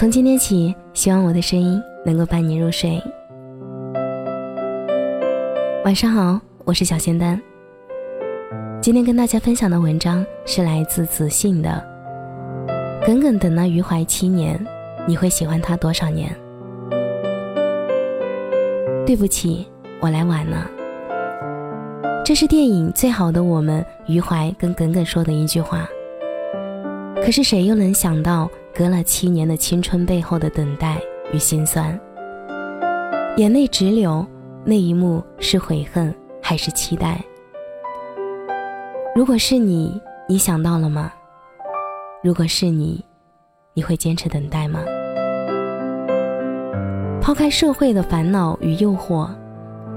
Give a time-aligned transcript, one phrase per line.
[0.00, 2.98] 从今天起，希望我的声音能够伴你入睡。
[5.84, 7.38] 晚上好，我是小仙丹。
[8.80, 11.86] 今天跟大家分享的文章是来自子信的。
[13.04, 14.58] 耿耿等了余淮七年，
[15.06, 16.34] 你会喜欢他多少年？
[19.04, 19.68] 对不起，
[20.00, 20.66] 我来晚了。
[22.24, 25.86] 这是电影《最好的我们》余淮跟耿耿说的一句话。
[27.16, 31.00] 可是谁又能想到，隔了七年的青春背后的等待
[31.32, 31.98] 与心酸？
[33.36, 34.26] 眼泪直流，
[34.64, 37.22] 那一幕是悔恨还是期待？
[39.14, 41.12] 如果是你，你想到了吗？
[42.22, 43.04] 如果是你，
[43.74, 44.80] 你会坚持等待吗？
[47.20, 49.28] 抛开社会的烦恼与诱惑，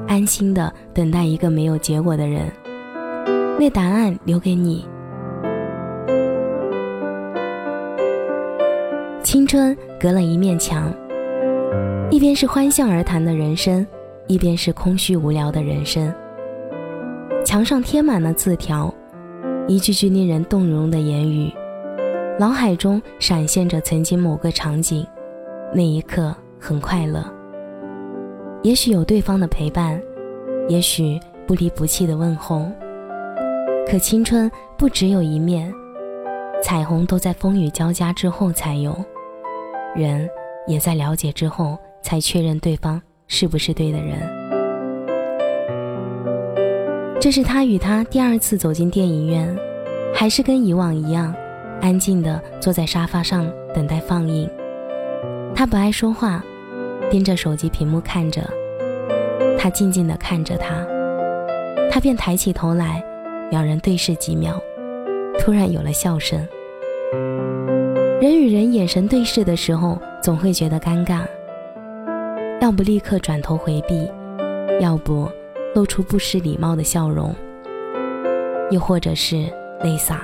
[0.07, 2.51] 安心的等待一个没有结果的人，
[3.59, 4.85] 那答案留给你。
[9.33, 10.93] 青春隔了一面墙，
[12.11, 13.83] 一边是欢笑而谈的人生，
[14.27, 16.13] 一边是空虚无聊的人生。
[17.43, 18.93] 墙上贴满了字条，
[19.67, 21.51] 一句句令人动容的言语，
[22.39, 25.03] 脑海中闪现着曾经某个场景，
[25.73, 27.25] 那一刻很快乐。
[28.61, 29.99] 也许有对方的陪伴，
[30.69, 32.67] 也许不离不弃的问候。
[33.87, 35.73] 可青春不只有一面，
[36.61, 38.95] 彩虹都在风雨交加之后才有。
[39.95, 40.29] 人
[40.67, 44.17] 也在了解之后，才确认对方是不是对的人。
[47.19, 49.55] 这是他与他第二次走进电影院，
[50.13, 51.33] 还是跟以往一样，
[51.79, 54.49] 安静的坐在沙发上等待放映。
[55.55, 56.43] 他不爱说话，
[57.09, 58.41] 盯着手机屏幕看着。
[59.57, 60.85] 他静静的看着他，
[61.89, 63.01] 他便抬起头来，
[63.51, 64.59] 两人对视几秒，
[65.39, 66.45] 突然有了笑声。
[68.23, 71.23] 人与人眼神对视的时候，总会觉得尴尬，
[72.61, 74.09] 要不立刻转头回避，
[74.79, 75.29] 要不
[75.75, 77.35] 露出不失礼貌的笑容，
[78.71, 79.45] 又或者是
[79.83, 80.21] 泪洒，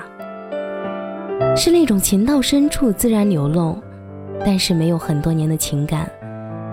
[1.57, 3.77] 是那种情到深处自然流露，
[4.45, 6.09] 但是没有很多年的情感，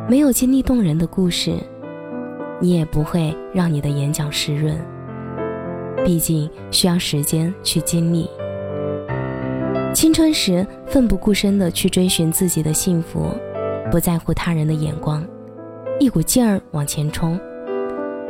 [0.08, 1.54] 没有经历动人的故事，
[2.60, 4.78] 你也不会让你的眼角湿润，
[6.04, 8.31] 毕竟需要时间去经历。
[9.96, 13.30] 青春时奋不顾身地去追寻自己的幸福，
[13.90, 15.26] 不在乎他人的眼光，
[15.98, 17.40] 一股劲儿往前冲。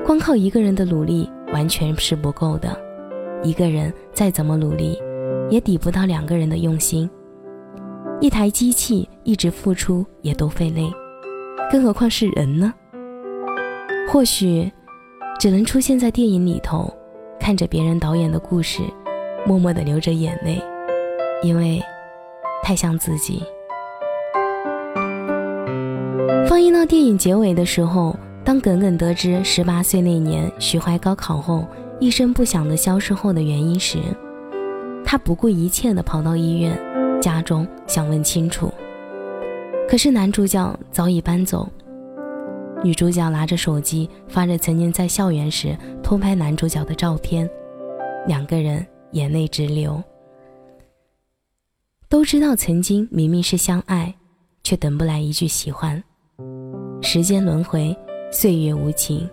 [0.05, 2.79] 光靠一个人的努力完全是不够的，
[3.43, 4.97] 一个人再怎么努力，
[5.51, 7.11] 也抵不到两个人的用心。
[8.21, 10.89] 一台机器一直付出也都费力，
[11.69, 12.73] 更何况是人呢？
[14.09, 14.71] 或许，
[15.37, 16.89] 只能出现在电影里头，
[17.41, 18.83] 看着别人导演的故事，
[19.45, 20.63] 默默地流着眼泪。
[21.43, 21.83] 因为
[22.63, 23.43] 太像自己。
[26.49, 31.67] 放映到电影结尾的时候，当耿耿得知十八岁那年徐怀高考后
[31.99, 33.99] 一声不响的消失后的原因时，
[35.05, 36.79] 他不顾一切的跑到医院、
[37.21, 38.73] 家中想问清楚。
[39.89, 41.69] 可是男主角早已搬走，
[42.83, 47.49] 女主角拿着手机发着曾经在校园时偷拍男主角的照片，
[48.27, 50.03] 两个人眼泪直流。
[52.09, 54.15] 都知道曾经明明是相爱，
[54.63, 56.01] 却等不来一句喜欢。
[57.03, 57.97] 时间轮回，
[58.31, 59.29] 岁月无情，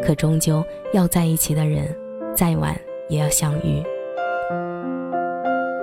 [0.00, 1.92] 可终究要在一起的人，
[2.32, 3.82] 再晚也要相遇。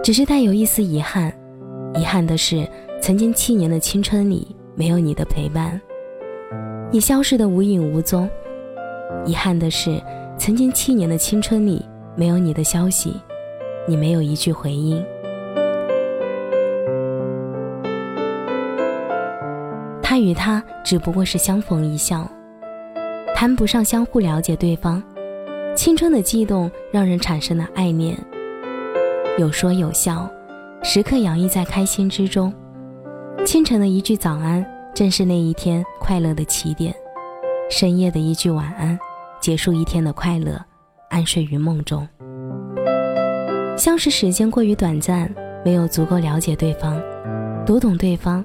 [0.02, 1.34] 只是带有一丝遗憾，
[1.96, 2.66] 遗憾的是，
[3.02, 5.80] 曾经七年的青春里没有你的陪伴，
[6.92, 8.30] 你消失的无影无踪。
[9.26, 10.02] 遗憾的是，
[10.38, 13.14] 曾经七年的青春里没有你的消息，
[13.86, 15.04] 你没有一句回应。
[20.22, 22.30] 与他只不过是相逢一笑，
[23.36, 25.02] 谈不上相互了解对方。
[25.76, 28.18] 青春的悸动让人产生了爱恋，
[29.38, 30.30] 有说有笑，
[30.84, 32.54] 时刻洋溢在开心之中。
[33.46, 36.94] 清晨的一句早安，正是那一天快乐的起点；
[37.70, 39.00] 深夜的一句晚安，
[39.40, 40.60] 结束一天的快乐，
[41.10, 42.08] 安睡于梦中。
[43.78, 45.34] 相识时间过于短暂，
[45.64, 47.02] 没有足够了解对方，
[47.66, 48.44] 读懂对方。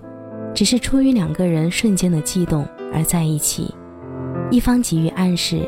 [0.57, 3.75] 只是出于两个人瞬间的悸动而在一起，
[4.51, 5.61] 一方给予暗示，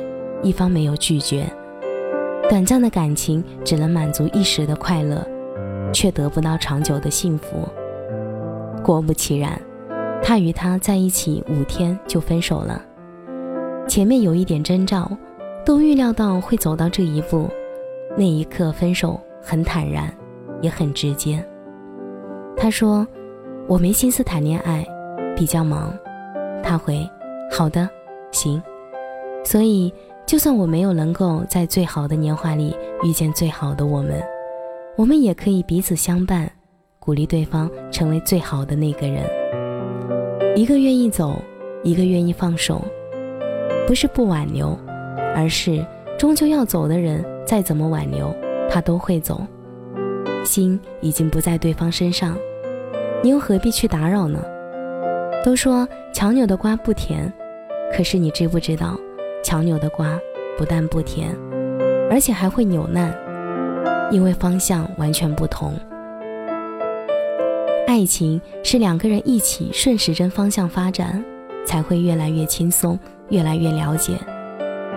[0.43, 1.45] 一方没有拒绝。
[2.49, 5.23] 短暂的感情只能满足一时的快乐，
[5.93, 7.69] 却得不到长久的幸福。
[8.83, 9.61] 果不其然，
[10.23, 12.83] 他与她在一起五天就分手了。
[13.87, 15.11] 前面有一点征兆，
[15.67, 17.47] 都预料到会走到这一步。
[18.17, 20.11] 那一刻分手很坦然，
[20.63, 21.45] 也很直接。
[22.57, 23.07] 他说。
[23.69, 24.83] 我没心思谈恋爱，
[25.37, 25.93] 比较忙。
[26.63, 27.07] 他回，
[27.51, 27.87] 好的，
[28.33, 28.63] 行。
[29.45, 29.93] 所以，
[30.25, 34.23] 就算我没有能够在最好的年华里遇见最好的我们，
[34.97, 36.51] 我们也可以彼此相伴，
[36.99, 39.23] 鼓励对方成为最好的那个人。
[40.57, 41.37] 一个愿意走，
[41.85, 42.81] 一个愿意放手，
[43.87, 44.75] 不是不挽留，
[45.37, 45.85] 而是
[46.19, 48.35] 终究要走的人，再怎么挽留，
[48.71, 49.43] 他都会走。
[50.43, 52.35] 心已经不在对方身上，
[53.23, 54.41] 你又何必去打扰呢？
[55.45, 57.33] 都说强扭的瓜不甜，
[57.93, 58.97] 可是你知不知道？
[59.43, 60.19] 强扭的瓜
[60.57, 61.35] 不但不甜，
[62.11, 63.13] 而且还会扭烂，
[64.11, 65.75] 因为方向完全不同。
[67.87, 71.25] 爱情是两个人一起顺时针方向发展，
[71.65, 72.99] 才会越来越轻松，
[73.31, 74.13] 越来越了解，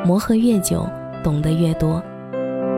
[0.06, 0.86] 磨合越久，
[1.24, 2.02] 懂得越多。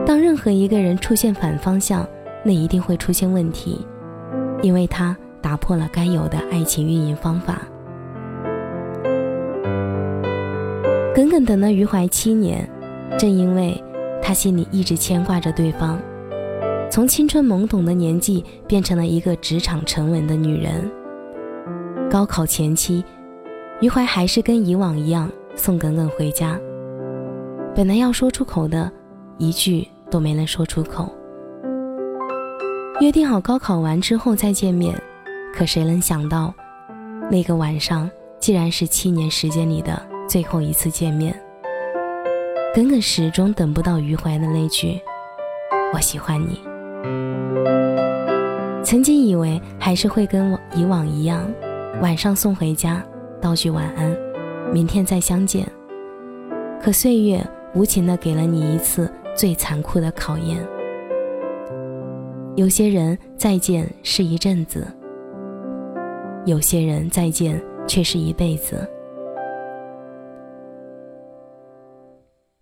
[0.06, 2.06] 当任何一个人出现反方向，
[2.42, 3.84] 那一定会出现问题，
[4.62, 7.60] 因为他打破了该有的爱情运营方法。
[11.14, 12.66] 耿耿等了余淮七年，
[13.18, 13.78] 正因为
[14.22, 16.00] 他心里一直牵挂着对方。
[16.90, 20.90] 从青春懵懂的年纪变成了一个职场沉稳的女人。
[22.10, 23.04] 高考前期，
[23.82, 26.58] 余淮还是跟以往一样送耿耿回家。
[27.74, 28.90] 本来要说出口的，
[29.36, 31.12] 一句都没能说出口。
[33.00, 34.94] 约定好高考完之后再见面，
[35.56, 36.52] 可谁能想到，
[37.30, 38.10] 那个晚上
[38.40, 40.00] 竟然是七年时间里的。
[40.26, 41.38] 最后一次见面，
[42.74, 44.98] 耿耿始终等不到余淮的那句
[45.92, 46.60] “我喜欢你”。
[48.82, 51.46] 曾经以为还是会跟以往一样，
[52.00, 53.04] 晚上送回家，
[53.38, 54.16] 道句晚安，
[54.72, 55.66] 明天再相见。
[56.82, 60.66] 可岁月无情的给了你一次最残酷的考验。
[62.56, 64.86] 有些人再见是一阵子，
[66.46, 68.86] 有些人再见却是一辈子。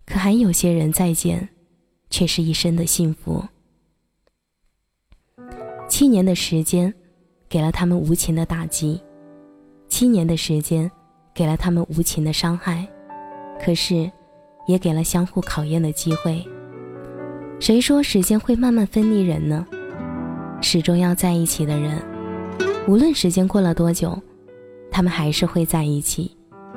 [0.05, 1.49] 可还有些人再见，
[2.09, 3.43] 却是一生的幸福。
[5.89, 6.93] 七年的时间，
[7.49, 9.01] 给了他们无情的打击；
[9.87, 10.89] 七年的时间，
[11.33, 12.87] 给了他们无情的伤害。
[13.59, 14.09] 可是，
[14.67, 16.43] 也给了相互考验的机会。
[17.59, 19.65] 谁说时间会慢慢分离人呢？
[20.61, 22.01] 始终要在一起的人，
[22.87, 24.21] 无论时间过了多久，
[24.91, 26.35] 他们还是会在一起，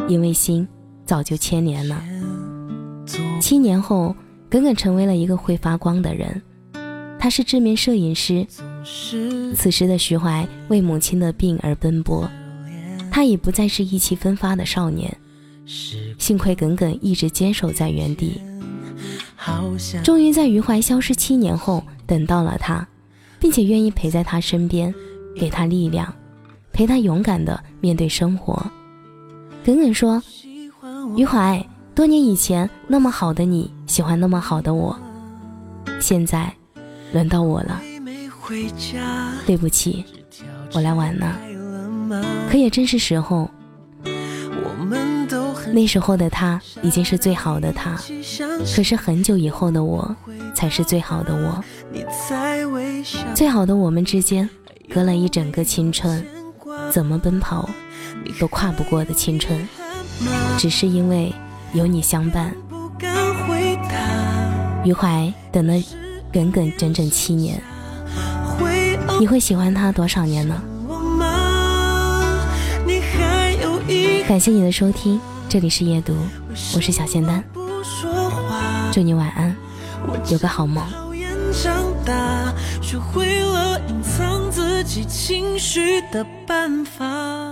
[0.08, 0.66] 因为心
[1.04, 2.02] 早就牵连了。
[3.40, 4.14] 七年后，
[4.48, 6.40] 耿耿成为了一个会发光的人。
[7.18, 8.46] 他是知名摄影师。
[9.56, 12.28] 此时的徐怀为母亲的病而奔波，
[13.10, 15.12] 他已不再是意气风发的少年。
[16.18, 18.40] 幸亏耿耿一直坚守在原地，
[20.04, 22.86] 终于在余淮消失七年后等到了他，
[23.40, 24.94] 并且愿意陪在他身边，
[25.38, 26.12] 给他力量，
[26.72, 28.60] 陪他勇敢的面对生活。
[29.64, 30.22] 耿耿说
[31.16, 31.64] ：“余淮。”
[31.96, 34.94] 多年以前，那么好的你喜欢那么好的我，
[35.98, 36.52] 现在
[37.10, 37.80] 轮到我了。
[39.46, 40.04] 对不起，
[40.74, 41.38] 我来晚了。
[42.50, 43.50] 可也正是时候，
[45.72, 47.98] 那时候的他已经是最好的他，
[48.76, 50.14] 可是很久以后的我
[50.54, 51.64] 才是最好的我。
[53.34, 54.46] 最好的我们之间
[54.92, 56.24] 隔了一整个青春，
[56.90, 57.68] 怎么奔跑
[58.38, 59.68] 都跨不过的青春，
[60.58, 61.32] 只是因为。
[61.72, 62.54] 有你相伴，
[64.82, 65.74] 余淮等了
[66.32, 67.60] 耿耿整整七年，
[69.18, 70.62] 你会喜欢他多少年呢？
[74.26, 76.16] 感谢你的收听，这里是夜读，
[76.74, 77.44] 我是小仙丹，
[78.90, 79.54] 祝你晚安，
[80.30, 80.82] 有个好梦。
[82.80, 84.25] 学会了隐藏
[84.86, 87.45] 急情绪的办法。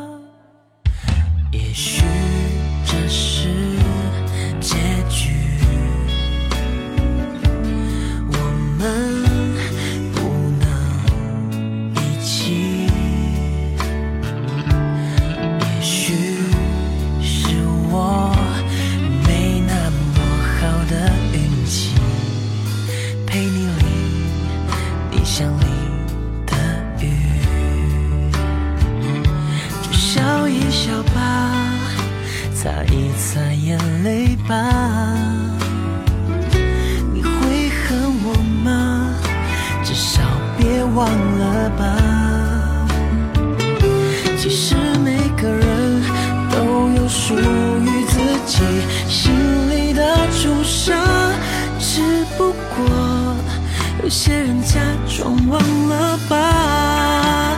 [54.14, 54.78] 有些人假
[55.08, 57.56] 装忘了吧，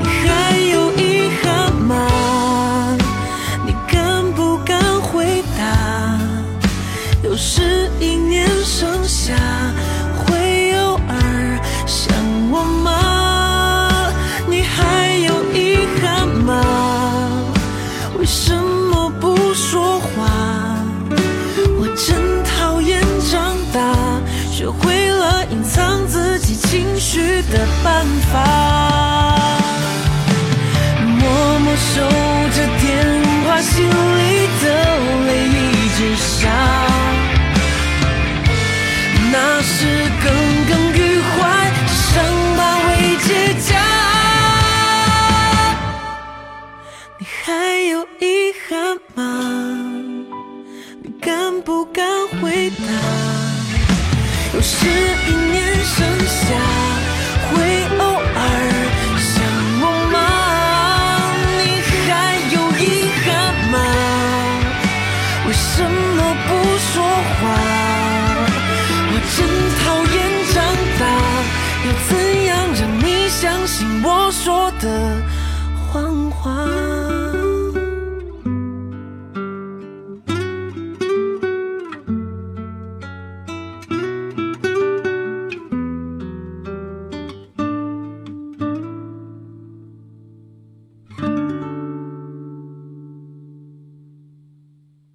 [0.00, 2.96] 你还有遗憾吗？
[3.66, 6.18] 你敢不敢回答？
[7.22, 9.34] 又是一年盛夏，
[10.16, 12.10] 会偶尔想
[12.50, 14.10] 我吗？
[14.48, 16.64] 你还有遗憾吗？
[18.18, 18.57] 为什么？
[27.42, 28.34] 的办法，
[31.00, 32.02] 默默守
[32.54, 32.86] 着电
[33.46, 34.64] 话，心里的
[35.26, 36.50] 泪一直下。
[39.30, 39.76] 那是
[40.22, 40.26] 耿
[40.68, 41.36] 耿于怀，
[41.86, 42.06] 伤
[42.56, 43.28] 疤未结
[43.60, 43.68] 痂。
[47.18, 47.46] 你还
[47.90, 48.22] 有遗
[48.68, 48.68] 憾
[49.14, 49.20] 吗？
[51.02, 52.04] 你敢不敢
[52.40, 52.78] 回答？
[54.54, 56.46] 又是一年盛夏，
[74.04, 75.22] 我说的
[75.90, 76.97] 谎话？